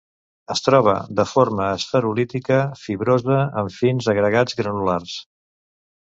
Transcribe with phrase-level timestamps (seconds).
[0.53, 5.19] Es troba de forma esferulítica, fibrosa, en fins agregats granulars.